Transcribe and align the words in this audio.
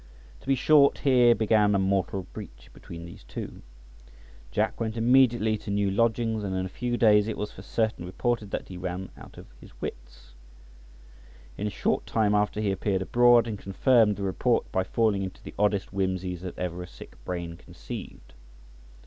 To 0.39 0.47
be 0.47 0.55
short, 0.55 0.97
here 0.97 1.35
began 1.35 1.75
a 1.75 1.77
mortal 1.77 2.23
breach 2.33 2.71
between 2.73 3.05
these 3.05 3.23
two. 3.23 3.61
Jack 4.49 4.79
went 4.79 4.97
immediately 4.97 5.59
to 5.59 5.69
new 5.69 5.91
lodgings, 5.91 6.43
and 6.43 6.55
in 6.55 6.65
a 6.65 6.69
few 6.69 6.97
days 6.97 7.27
it 7.27 7.37
was 7.37 7.51
for 7.51 7.61
certain 7.61 8.03
reported 8.03 8.49
that 8.49 8.67
he 8.67 8.73
had 8.73 8.83
run 8.83 9.11
out 9.15 9.37
of 9.37 9.45
his 9.59 9.79
wits. 9.79 10.33
In 11.55 11.67
a 11.67 11.69
short 11.69 12.07
time 12.07 12.33
after 12.33 12.59
he 12.59 12.71
appeared 12.71 13.03
abroad, 13.03 13.45
and 13.45 13.59
confirmed 13.59 14.15
the 14.15 14.23
report 14.23 14.71
by 14.71 14.83
falling 14.83 15.21
into 15.21 15.43
the 15.43 15.53
oddest 15.59 15.89
whimsies 15.93 16.41
that 16.41 16.57
ever 16.57 16.81
a 16.81 16.87
sick 16.87 17.23
brain 17.23 17.55
conceived. 17.55 18.33